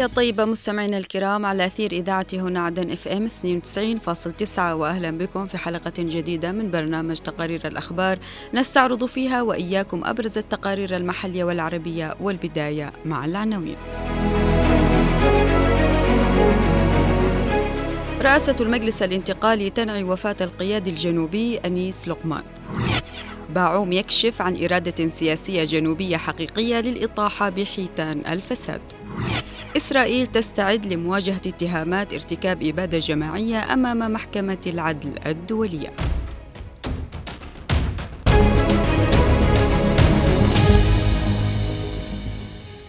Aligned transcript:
تحية 0.00 0.14
طيبة 0.14 0.44
مستمعينا 0.44 0.98
الكرام 0.98 1.46
على 1.46 1.66
أثير 1.66 1.92
إذاعة 1.92 2.26
هنا 2.32 2.60
عدن 2.60 2.90
إف 2.90 3.08
إم 3.08 3.28
92.9 3.28 4.58
وأهلا 4.58 5.10
بكم 5.10 5.46
في 5.46 5.58
حلقة 5.58 5.92
جديدة 5.98 6.52
من 6.52 6.70
برنامج 6.70 7.16
تقارير 7.16 7.66
الأخبار 7.66 8.18
نستعرض 8.54 9.04
فيها 9.04 9.42
وإياكم 9.42 10.04
أبرز 10.04 10.38
التقارير 10.38 10.96
المحلية 10.96 11.44
والعربية 11.44 12.14
والبداية 12.20 12.92
مع 13.04 13.24
العناوين. 13.24 13.76
رئاسة 18.20 18.56
المجلس 18.60 19.02
الانتقالي 19.02 19.70
تنعي 19.70 20.04
وفاة 20.04 20.36
القيادي 20.40 20.90
الجنوبي 20.90 21.58
أنيس 21.58 22.08
لقمان. 22.08 22.42
باعوم 23.54 23.92
يكشف 23.92 24.42
عن 24.42 24.64
إرادة 24.64 25.08
سياسية 25.08 25.64
جنوبية 25.64 26.16
حقيقية 26.16 26.80
للإطاحة 26.80 27.48
بحيتان 27.48 28.22
الفساد. 28.26 28.99
إسرائيل 29.76 30.26
تستعد 30.26 30.92
لمواجهة 30.92 31.40
اتهامات 31.46 32.12
ارتكاب 32.12 32.62
إبادة 32.62 32.98
جماعية 32.98 33.72
أمام 33.72 34.12
محكمة 34.12 34.58
العدل 34.66 35.12
الدولية. 35.26 35.92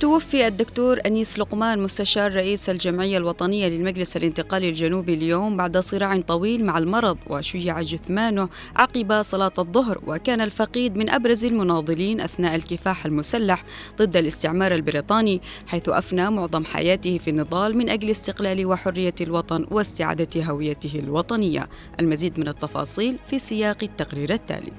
توفي 0.01 0.47
الدكتور 0.47 0.99
أنيس 1.05 1.39
لقمان 1.39 1.79
مستشار 1.79 2.33
رئيس 2.35 2.69
الجمعية 2.69 3.17
الوطنية 3.17 3.67
للمجلس 3.67 4.17
الانتقالي 4.17 4.69
الجنوبي 4.69 5.13
اليوم 5.13 5.57
بعد 5.57 5.77
صراع 5.77 6.17
طويل 6.17 6.65
مع 6.65 6.77
المرض 6.77 7.17
وشيع 7.27 7.81
جثمانه 7.81 8.49
عقب 8.75 9.21
صلاة 9.21 9.51
الظهر. 9.59 10.01
وكان 10.07 10.41
الفقيد 10.41 10.95
من 10.97 11.09
أبرز 11.09 11.45
المناضلين 11.45 12.21
أثناء 12.21 12.55
الكفاح 12.55 13.05
المسلح 13.05 13.63
ضد 13.97 14.15
الاستعمار 14.15 14.75
البريطاني 14.75 15.41
حيث 15.67 15.89
أفنى 15.89 16.29
معظم 16.29 16.65
حياته 16.65 17.17
في 17.17 17.29
النضال 17.29 17.77
من 17.77 17.89
أجل 17.89 18.09
استقلال 18.09 18.65
وحرية 18.65 19.15
الوطن 19.21 19.65
واستعادة 19.71 20.43
هويته 20.43 20.99
الوطنية. 20.99 21.69
المزيد 21.99 22.39
من 22.39 22.47
التفاصيل 22.47 23.17
في 23.27 23.39
سياق 23.39 23.77
التقرير 23.83 24.33
التالي. 24.33 24.71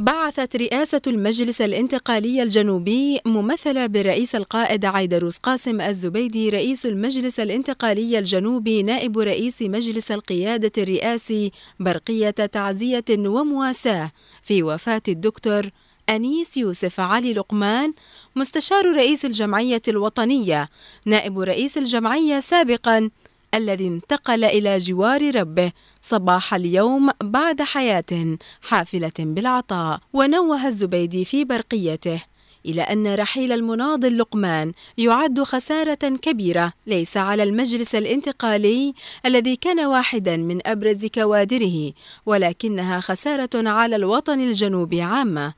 بعثت 0.00 0.56
رئاسة 0.56 1.00
المجلس 1.06 1.60
الانتقالي 1.60 2.42
الجنوبي 2.42 3.20
ممثلة 3.26 3.86
بالرئيس 3.86 4.34
القائد 4.34 4.84
عيدروس 4.84 5.36
قاسم 5.38 5.80
الزبيدي 5.80 6.48
رئيس 6.48 6.86
المجلس 6.86 7.40
الانتقالي 7.40 8.18
الجنوبي 8.18 8.82
نائب 8.82 9.18
رئيس 9.18 9.62
مجلس 9.62 10.12
القيادة 10.12 10.82
الرئاسي 10.82 11.52
برقية 11.80 12.30
تعزية 12.30 13.04
ومواساة. 13.10 14.10
في 14.42 14.62
وفاة 14.62 15.02
الدكتور 15.08 15.70
أنيس 16.08 16.56
يوسف 16.56 17.00
علي 17.00 17.32
لقمان 17.34 17.92
مستشار 18.36 18.96
رئيس 18.96 19.24
الجمعية 19.24 19.82
الوطنية. 19.88 20.68
نائب 21.06 21.38
رئيس 21.38 21.78
الجمعية 21.78 22.40
سابقا 22.40 23.10
الذي 23.54 23.88
انتقل 23.88 24.44
إلى 24.44 24.78
جوار 24.78 25.34
ربه 25.36 25.72
صباح 26.02 26.54
اليوم 26.54 27.10
بعد 27.22 27.62
حياة 27.62 28.36
حافلة 28.62 29.12
بالعطاء. 29.18 30.00
ونوه 30.12 30.66
الزبيدي 30.66 31.24
في 31.24 31.44
برقيته 31.44 32.22
إلى 32.66 32.82
أن 32.82 33.14
رحيل 33.14 33.52
المناضل 33.52 34.18
لقمان 34.18 34.72
يعد 34.98 35.42
خسارة 35.42 35.94
كبيرة. 35.94 36.72
ليس 36.86 37.16
على 37.16 37.42
المجلس 37.42 37.94
الانتقالي 37.94 38.94
الذي 39.26 39.56
كان 39.56 39.80
واحدا 39.80 40.36
من 40.36 40.66
أبرز 40.66 41.06
كوادره 41.06 41.92
ولكنها 42.26 43.00
خسارة 43.00 43.50
على 43.54 43.96
الوطن 43.96 44.40
الجنوبي 44.40 45.02
عامة. 45.02 45.54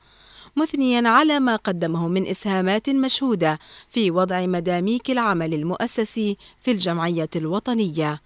مثنيا 0.55 1.09
على 1.09 1.39
ما 1.39 1.55
قدمه 1.55 2.07
من 2.07 2.27
إسهامات 2.27 2.89
مشهودة 2.89 3.59
في 3.87 4.11
وضع 4.11 4.45
مداميك 4.45 5.11
العمل 5.11 5.53
المؤسسي 5.53 6.37
في 6.61 6.71
الجمعية 6.71 7.29
الوطنية. 7.35 8.21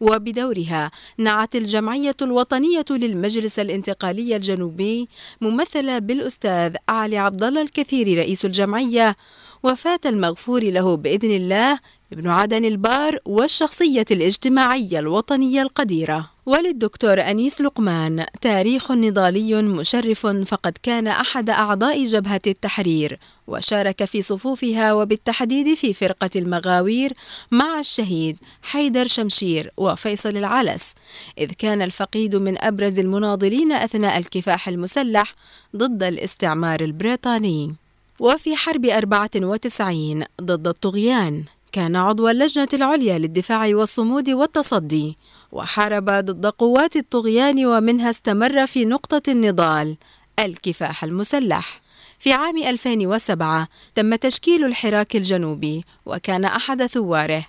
وبدورها 0.00 0.90
نعت 1.18 1.56
الجمعية 1.56 2.16
الوطنية 2.22 2.84
للمجلس 2.90 3.58
الانتقالي 3.58 4.36
الجنوبي 4.36 5.08
ممثلة 5.40 5.98
بالأستاذ 5.98 6.76
علي 6.88 7.18
عبد 7.18 7.42
الله 7.42 7.62
الكثير 7.62 8.18
رئيس 8.18 8.44
الجمعية. 8.44 9.16
وفاة 9.62 10.00
المغفور 10.06 10.62
له 10.62 10.96
بإذن 10.96 11.30
الله 11.30 11.78
ابن 12.12 12.28
عدن 12.28 12.64
البار 12.64 13.18
والشخصية 13.24 14.06
الاجتماعية 14.10 14.98
الوطنية 14.98 15.62
القديرة. 15.62 16.35
وللدكتور 16.46 17.20
أنيس 17.20 17.60
لقمان 17.60 18.26
تاريخ 18.40 18.92
نضالي 18.92 19.62
مشرف 19.62 20.26
فقد 20.26 20.78
كان 20.82 21.06
أحد 21.06 21.50
أعضاء 21.50 22.04
جبهة 22.04 22.40
التحرير 22.46 23.18
وشارك 23.46 24.04
في 24.04 24.22
صفوفها 24.22 24.92
وبالتحديد 24.92 25.74
في 25.74 25.92
فرقة 25.92 26.30
المغاوير 26.36 27.12
مع 27.50 27.78
الشهيد 27.78 28.38
حيدر 28.62 29.06
شمشير 29.06 29.70
وفيصل 29.76 30.36
العلس 30.36 30.94
إذ 31.38 31.52
كان 31.52 31.82
الفقيد 31.82 32.36
من 32.36 32.62
أبرز 32.64 32.98
المناضلين 32.98 33.72
أثناء 33.72 34.18
الكفاح 34.18 34.68
المسلح 34.68 35.34
ضد 35.76 36.02
الاستعمار 36.02 36.80
البريطاني. 36.80 37.74
وفي 38.20 38.56
حرب 38.56 38.84
94 38.84 40.24
ضد 40.42 40.68
الطغيان. 40.68 41.44
كان 41.76 41.96
عضو 41.96 42.28
اللجنة 42.28 42.68
العليا 42.72 43.18
للدفاع 43.18 43.68
والصمود 43.74 44.30
والتصدي 44.30 45.16
وحارب 45.52 46.10
ضد 46.10 46.46
قوات 46.46 46.96
الطغيان 46.96 47.66
ومنها 47.66 48.10
استمر 48.10 48.66
في 48.66 48.84
نقطة 48.84 49.22
النضال 49.28 49.96
الكفاح 50.38 51.04
المسلح. 51.04 51.80
في 52.18 52.32
عام 52.32 52.58
2007 52.58 53.68
تم 53.94 54.14
تشكيل 54.14 54.64
الحراك 54.64 55.16
الجنوبي 55.16 55.84
وكان 56.06 56.44
أحد 56.44 56.86
ثواره. 56.86 57.46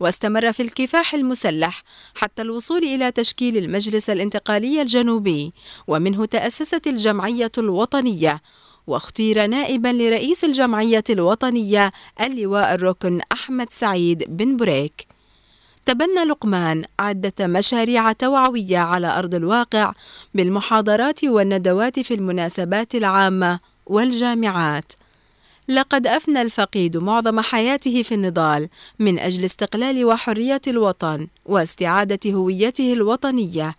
واستمر 0.00 0.52
في 0.52 0.62
الكفاح 0.62 1.14
المسلح 1.14 1.82
حتى 2.14 2.42
الوصول 2.42 2.82
إلى 2.84 3.10
تشكيل 3.10 3.56
المجلس 3.56 4.10
الانتقالي 4.10 4.82
الجنوبي 4.82 5.52
ومنه 5.86 6.24
تأسست 6.24 6.86
الجمعية 6.86 7.52
الوطنية 7.58 8.40
واختير 8.86 9.46
نائبا 9.46 9.88
لرئيس 9.88 10.44
الجمعية 10.44 11.04
الوطنية 11.10 11.92
اللواء 12.20 12.74
الركن 12.74 13.20
أحمد 13.32 13.70
سعيد 13.70 14.24
بن 14.28 14.56
بريك. 14.56 15.06
تبنى 15.86 16.24
لقمان 16.28 16.84
عدة 17.00 17.46
مشاريع 17.46 18.12
توعوية 18.12 18.78
على 18.78 19.18
أرض 19.18 19.34
الواقع 19.34 19.92
بالمحاضرات 20.34 21.24
والندوات 21.24 22.00
في 22.00 22.14
المناسبات 22.14 22.94
العامة 22.94 23.60
والجامعات. 23.86 24.92
لقد 25.68 26.06
أفنى 26.06 26.42
الفقيد 26.42 26.96
معظم 26.96 27.40
حياته 27.40 28.02
في 28.02 28.14
النضال 28.14 28.68
من 28.98 29.18
أجل 29.18 29.44
استقلال 29.44 30.04
وحرية 30.04 30.60
الوطن 30.66 31.28
واستعادة 31.46 32.32
هويته 32.32 32.92
الوطنية. 32.92 33.74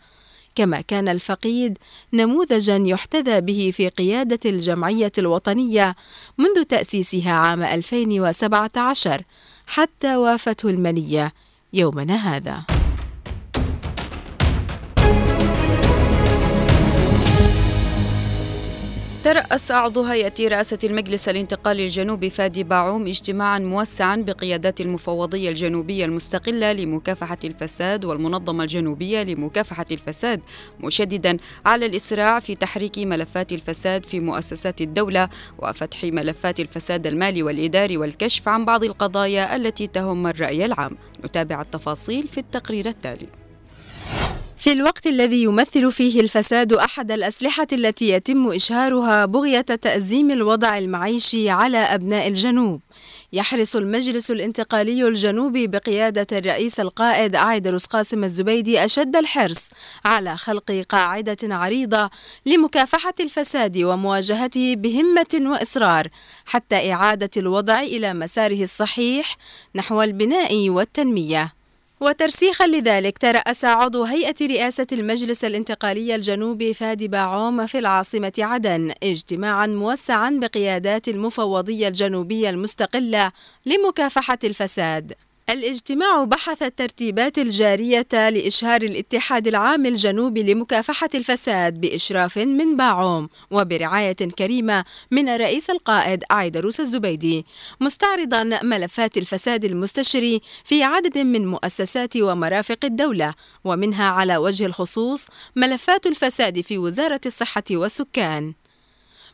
كما 0.56 0.82
كان 0.82 1.08
الفقيد 1.08 1.78
نموذجا 2.14 2.78
يحتذى 2.78 3.42
به 3.42 3.72
في 3.74 3.90
قيادة 3.90 4.40
الجمعية 4.46 5.12
الوطنية 5.18 5.96
منذ 6.38 6.64
تأسيسها 6.64 7.32
عام 7.32 7.64
2017 7.64 9.22
حتى 9.68 10.16
وافته 10.16 10.70
المنية 10.70 11.34
يومنا 11.74 12.16
هذا. 12.16 12.73
ترأس 19.24 19.72
أعضو 19.72 20.04
هيئة 20.04 20.34
رئاسة 20.48 20.78
المجلس 20.84 21.30
الانتقالي 21.30 21.86
الجنوبي 21.86 22.30
فادي 22.30 22.64
باعوم 22.64 23.08
اجتماعا 23.08 23.60
موسعا 23.60 24.16
بقيادات 24.16 24.82
المفوضية 24.82 25.50
الجنوبية 25.50 26.06
المستقلة 26.06 26.74
لمكافحة 26.74 27.38
الفساد 27.44 28.06
والمنظمة 28.06 28.64
الجنوبية 28.64 29.24
لمكافحة 29.24 29.86
الفساد 29.92 30.42
مشددا 30.80 31.38
على 31.66 31.86
الإسراع 31.86 32.40
في 32.40 32.56
تحريك 32.56 32.98
ملفات 32.98 33.52
الفساد 33.52 34.06
في 34.06 34.20
مؤسسات 34.20 34.82
الدولة 34.82 35.30
وفتح 35.60 36.04
ملفات 36.04 36.60
الفساد 36.60 37.08
المالي 37.08 37.44
والإداري 37.44 37.98
والكشف 37.98 38.48
عن 38.48 38.66
بعض 38.66 38.84
القضايا 38.84 39.56
التي 39.56 39.88
تهم 39.88 40.28
الرأي 40.28 40.66
العام. 40.66 40.98
نتابع 41.26 41.62
التفاصيل 41.62 42.28
في 42.28 42.38
التقرير 42.38 42.88
التالي. 42.88 43.43
في 44.64 44.72
الوقت 44.72 45.08
الذي 45.08 45.44
يمثل 45.44 45.92
فيه 45.92 46.22
الفساد 46.22 46.74
أحد 46.74 47.12
الأسلحة 47.12 47.68
التي 47.74 48.10
يتم 48.10 48.52
إشهارها 48.52 49.26
بغية 49.26 49.62
تأزيم 49.62 50.32
الوضع 50.32 50.78
المعيشي 50.78 51.50
على 51.50 51.78
أبناء 51.78 52.28
الجنوب. 52.28 52.82
يحرص 53.34 53.76
المجلس 53.76 54.32
الانتقالي 54.32 55.08
الجنوبي 55.08 55.68
بقيادة 55.68 56.28
الرئيس 56.32 56.80
القائد 56.80 57.36
عايدروس 57.36 57.86
قاسم 57.86 58.24
الزبيدي 58.24 58.86
أشد 58.86 59.16
الحرص 59.16 59.70
على 60.06 60.38
خلق 60.38 60.72
قاعدة 60.90 61.38
عريضة 61.44 62.10
لمكافحة 62.46 63.14
الفساد 63.20 63.78
ومواجهته 63.78 64.76
بهمة 64.76 65.42
وإصرار 65.52 66.08
حتى 66.46 66.94
إعادة 66.94 67.32
الوضع 67.38 67.80
إلى 67.80 68.14
مساره 68.14 68.64
الصحيح 68.64 69.38
نحو 69.76 70.02
البناء 70.02 70.70
والتنمية. 70.70 71.63
وترسيخا 72.04 72.68
لذلك 72.68 73.18
ترأس 73.18 73.66
عضو 73.66 74.04
هيئة 74.04 74.36
رئاسة 74.42 74.88
المجلس 74.92 75.46
الانتقالي 75.46 76.16
الجنوبي 76.16 76.74
فادي 76.74 77.08
باعوم 77.08 77.66
في 77.66 77.80
العاصمة 77.80 78.34
عدن 78.40 78.94
اجتماعا 79.04 79.68
موسعا 79.68 80.30
بقيادات 80.42 81.08
المفوضية 81.08 81.88
الجنوبية 81.88 82.50
المستقلة 82.50 83.32
لمكافحة 83.66 84.40
الفساد. 84.44 85.14
الاجتماع 85.54 86.24
بحث 86.24 86.64
الترتيبات 86.64 87.38
الجارية 87.38 88.08
لإشهار 88.14 88.82
الاتحاد 88.82 89.48
العام 89.48 89.86
الجنوبي 89.86 90.54
لمكافحة 90.54 91.10
الفساد 91.16 91.82
بإشراف 91.82 92.38
من 92.38 92.78
باعوم 92.78 93.30
وبرعاية 93.52 94.14
كريمة 94.14 94.86
من 95.12 95.30
الرئيس 95.30 95.70
القائد 95.70 96.24
عيدروس 96.32 96.80
الزبيدي 96.80 97.46
مستعرضا 97.82 98.44
ملفات 98.44 99.18
الفساد 99.18 99.66
المستشري 99.66 100.42
في 100.64 100.84
عدد 100.84 101.18
من 101.18 101.48
مؤسسات 101.48 102.18
ومرافق 102.18 102.80
الدولة 102.84 103.34
ومنها 103.64 104.10
على 104.10 104.38
وجه 104.38 104.66
الخصوص 104.66 105.28
ملفات 105.56 106.08
الفساد 106.08 106.62
في 106.62 106.78
وزارة 106.78 107.22
الصحة 107.26 107.64
والسكان. 107.72 108.54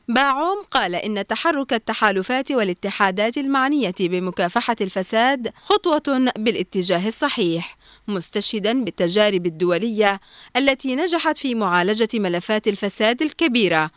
باعوم 0.09 0.63
قال 0.71 0.95
إن 0.95 1.27
تحرك 1.27 1.73
التحالفات 1.73 2.51
والاتحادات 2.51 3.38
المعنية 3.38 3.94
بمكافحة 4.00 4.75
الفساد 4.81 5.51
خطوة 5.61 6.31
بالاتجاه 6.38 7.07
الصحيح 7.07 7.77
مستشهدا 8.07 8.83
بالتجارب 8.83 9.45
الدولية 9.45 10.19
التي 10.57 10.95
نجحت 10.95 11.38
في 11.38 11.56
معالجة 11.56 12.07
ملفات 12.13 12.67
الفساد 12.67 13.21
الكبيرة 13.21 13.91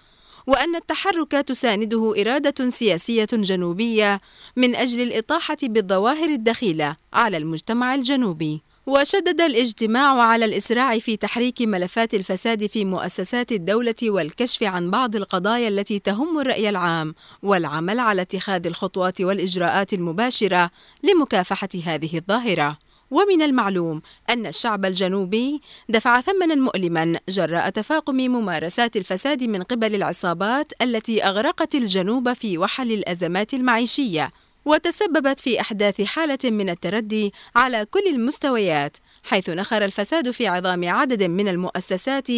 وأن 0.46 0.76
التحرك 0.76 1.32
تسانده 1.32 2.14
إرادة 2.20 2.70
سياسية 2.70 3.28
جنوبية 3.32 4.20
من 4.56 4.74
أجل 4.74 5.00
الإطاحة 5.00 5.56
بالظواهر 5.62 6.28
الدخيلة 6.28 6.96
على 7.12 7.36
المجتمع 7.36 7.94
الجنوبي. 7.94 8.62
وشدد 8.86 9.40
الاجتماع 9.40 10.20
على 10.20 10.44
الإسراع 10.44 10.98
في 10.98 11.16
تحريك 11.16 11.62
ملفات 11.62 12.14
الفساد 12.14 12.66
في 12.66 12.84
مؤسسات 12.84 13.52
الدولة 13.52 13.94
والكشف 14.02 14.62
عن 14.62 14.90
بعض 14.90 15.16
القضايا 15.16 15.68
التي 15.68 15.98
تهم 15.98 16.40
الرأي 16.40 16.68
العام 16.68 17.14
والعمل 17.42 18.00
على 18.00 18.22
اتخاذ 18.22 18.66
الخطوات 18.66 19.20
والإجراءات 19.20 19.94
المباشرة 19.94 20.70
لمكافحة 21.02 21.68
هذه 21.84 22.16
الظاهرة. 22.16 22.78
ومن 23.10 23.42
المعلوم 23.42 24.02
أن 24.30 24.46
الشعب 24.46 24.84
الجنوبي 24.84 25.60
دفع 25.88 26.20
ثمنا 26.20 26.54
مؤلما 26.54 27.18
جراء 27.28 27.70
تفاقم 27.70 28.14
ممارسات 28.16 28.96
الفساد 28.96 29.42
من 29.42 29.62
قبل 29.62 29.94
العصابات 29.94 30.72
التي 30.82 31.24
أغرقت 31.24 31.74
الجنوب 31.74 32.32
في 32.32 32.58
وحل 32.58 32.92
الأزمات 32.92 33.54
المعيشية 33.54 34.30
وتسببت 34.64 35.40
في 35.40 35.60
أحداث 35.60 36.00
حالة 36.02 36.38
من 36.44 36.70
التردي 36.70 37.32
على 37.56 37.86
كل 37.90 38.06
المستويات 38.06 38.96
حيث 39.22 39.50
نخر 39.50 39.84
الفساد 39.84 40.30
في 40.30 40.46
عظام 40.46 40.88
عدد 40.88 41.22
من 41.22 41.48
المؤسسات 41.48 42.28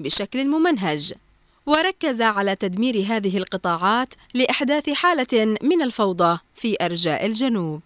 بشكل 0.00 0.48
ممنهج. 0.48 1.12
وركز 1.66 2.22
على 2.22 2.56
تدمير 2.56 3.04
هذه 3.08 3.38
القطاعات 3.38 4.14
لأحداث 4.34 4.90
حالة 4.90 5.56
من 5.62 5.82
الفوضى 5.82 6.38
في 6.54 6.76
أرجاء 6.80 7.26
الجنوب. 7.26 7.80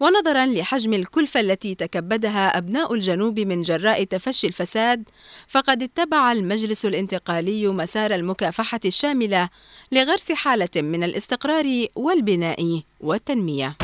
ونظرا 0.00 0.46
لحجم 0.46 0.94
الكلفة 0.94 1.40
التي 1.40 1.74
تكبدها 1.74 2.58
أبناء 2.58 2.94
الجنوب 2.94 3.40
من 3.40 3.62
جراء 3.62 4.04
تفشي 4.04 4.46
الفساد 4.46 5.08
فقد 5.48 5.82
اتبع 5.82 6.32
المجلس 6.32 6.86
الانتقالي 6.86 7.68
مسار 7.68 8.14
المكافحة 8.14 8.80
الشاملة 8.84 9.48
لغرس 9.92 10.32
حالة 10.32 10.68
من 10.76 11.04
الاستقرار 11.04 11.86
والبناء 11.96 12.82
والتنمية. 13.00 13.76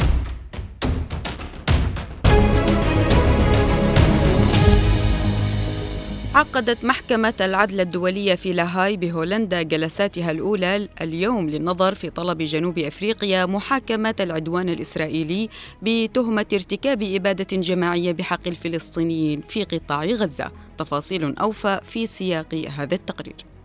عقدت 6.38 6.84
محكمة 6.84 7.34
العدل 7.40 7.80
الدولية 7.80 8.34
في 8.34 8.52
لاهاي 8.52 8.96
بهولندا 8.96 9.62
جلساتها 9.62 10.30
الأولى 10.30 10.88
اليوم 11.00 11.50
للنظر 11.50 11.94
في 11.94 12.10
طلب 12.10 12.42
جنوب 12.42 12.78
أفريقيا 12.78 13.46
محاكمة 13.46 14.14
العدوان 14.20 14.68
الإسرائيلي 14.68 15.48
بتهمة 15.82 16.46
ارتكاب 16.52 17.02
إبادة 17.02 17.56
جماعية 17.56 18.12
بحق 18.12 18.48
الفلسطينيين 18.48 19.40
في 19.48 19.64
قطاع 19.64 20.04
غزة. 20.04 20.52
تفاصيل 20.78 21.38
أوفى 21.38 21.80
في 21.84 22.06
سياق 22.06 22.54
هذا 22.54 22.94
التقرير. 22.94 23.57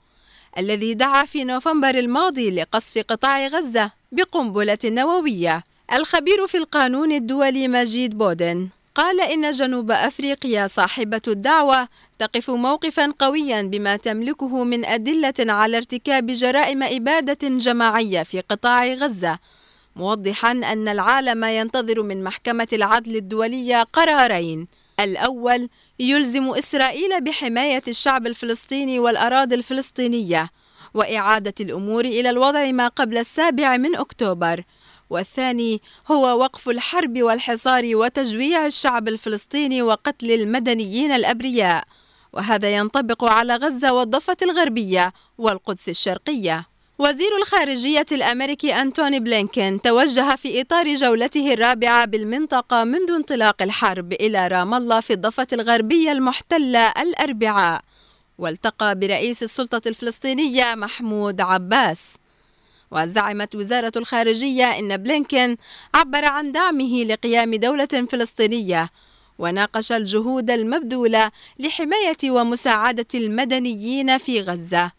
الذي 0.57 0.93
دعا 0.93 1.25
في 1.25 1.43
نوفمبر 1.43 1.95
الماضي 1.95 2.51
لقصف 2.51 2.97
قطاع 2.97 3.47
غزة 3.47 3.91
بقنبلة 4.11 4.77
نووية. 4.85 5.63
الخبير 5.93 6.47
في 6.47 6.57
القانون 6.57 7.11
الدولي 7.11 7.67
مجيد 7.67 8.17
بودن. 8.17 8.69
قال 8.95 9.21
إن 9.21 9.51
جنوب 9.51 9.91
أفريقيا 9.91 10.67
صاحبة 10.67 11.21
الدعوة 11.27 11.87
تقف 12.19 12.49
موقفا 12.49 13.13
قويا 13.19 13.61
بما 13.61 13.95
تملكه 13.95 14.63
من 14.63 14.85
أدلة 14.85 15.33
على 15.39 15.77
ارتكاب 15.77 16.25
جرائم 16.25 16.83
إبادة 16.83 17.49
جماعية 17.57 18.23
في 18.23 18.41
قطاع 18.41 18.87
غزة 18.87 19.39
موضحا 19.95 20.51
أن 20.51 20.87
العالم 20.87 21.43
ينتظر 21.43 22.01
من 22.01 22.23
محكمة 22.23 22.67
العدل 22.73 23.15
الدولية 23.15 23.83
قرارين. 23.83 24.67
الأول 24.99 25.69
يلزم 25.99 26.49
إسرائيل 26.49 27.21
بحماية 27.21 27.83
الشعب 27.87 28.27
الفلسطيني 28.27 28.99
والأراضي 28.99 29.55
الفلسطينية 29.55 30.49
وإعادة 30.93 31.53
الأمور 31.59 32.05
إلى 32.05 32.29
الوضع 32.29 32.71
ما 32.71 32.87
قبل 32.87 33.17
السابع 33.17 33.77
من 33.77 33.95
أكتوبر. 33.95 34.63
والثاني 35.09 35.81
هو 36.11 36.39
وقف 36.39 36.69
الحرب 36.69 37.21
والحصار 37.21 37.95
وتجويع 37.95 38.65
الشعب 38.65 39.07
الفلسطيني 39.07 39.81
وقتل 39.81 40.31
المدنيين 40.31 41.11
الأبرياء. 41.11 41.83
وهذا 42.33 42.75
ينطبق 42.75 43.23
على 43.23 43.55
غزة 43.55 43.93
والضفة 43.93 44.37
الغربية 44.41 45.13
والقدس 45.37 45.89
الشرقية. 45.89 46.65
وزير 46.99 47.37
الخارجية 47.37 48.05
الأمريكي 48.11 48.73
أنتوني 48.73 49.19
بلينكين 49.19 49.81
توجه 49.81 50.35
في 50.35 50.61
إطار 50.61 50.93
جولته 50.93 51.53
الرابعة 51.53 52.05
بالمنطقة 52.05 52.83
منذ 52.83 53.11
انطلاق 53.11 53.61
الحرب 53.61 54.13
إلى 54.13 54.47
رام 54.47 54.73
الله 54.73 54.99
في 54.99 55.13
الضفة 55.13 55.47
الغربية 55.53 56.11
المحتلة 56.11 56.87
الأربعاء. 56.87 57.81
والتقى 58.37 58.95
برئيس 58.99 59.43
السلطة 59.43 59.81
الفلسطينية 59.87 60.75
محمود 60.75 61.41
عباس. 61.41 62.15
وزعمت 62.93 63.55
وزارة 63.55 63.91
الخارجية 63.95 64.79
إن 64.79 64.97
بلينكين 64.97 65.57
عبر 65.93 66.25
عن 66.25 66.51
دعمه 66.51 67.03
لقيام 67.03 67.55
دولة 67.55 68.07
فلسطينية 68.09 68.89
وناقش 69.39 69.91
الجهود 69.91 70.49
المبذولة 70.51 71.31
لحماية 71.59 72.31
ومساعدة 72.31 73.07
المدنيين 73.15 74.17
في 74.17 74.41
غزة. 74.41 74.91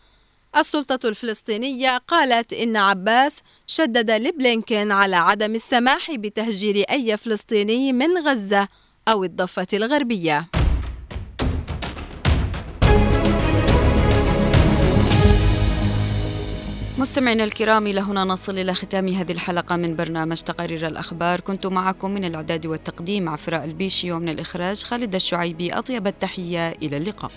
السلطة 0.56 1.08
الفلسطينية 1.08 1.98
قالت 1.98 2.52
إن 2.52 2.76
عباس 2.76 3.40
شدد 3.66 4.10
لبلينكين 4.10 4.92
على 4.92 5.16
عدم 5.16 5.54
السماح 5.54 6.10
بتهجير 6.14 6.84
أي 6.90 7.16
فلسطيني 7.16 7.92
من 7.92 8.18
غزة 8.18 8.68
أو 9.08 9.24
الضفة 9.24 9.66
الغربية. 9.72 10.53
مستمعينا 16.98 17.44
الكرام 17.44 17.86
إلى 17.86 18.00
هنا 18.00 18.24
نصل 18.24 18.58
إلى 18.58 18.74
ختام 18.74 19.08
هذه 19.08 19.32
الحلقة 19.32 19.76
من 19.76 19.96
برنامج 19.96 20.40
تقارير 20.40 20.86
الأخبار. 20.86 21.40
كنت 21.40 21.66
معكم 21.66 22.10
من 22.10 22.24
الإعداد 22.24 22.66
والتقديم 22.66 23.28
عفراء 23.28 23.64
البيشي 23.64 24.12
ومن 24.12 24.28
الإخراج 24.28 24.82
خالد 24.82 25.14
الشعيبي. 25.14 25.72
أطيب 25.72 26.06
التحية 26.06 26.70
إلى 26.82 26.96
اللقاء. 26.96 27.30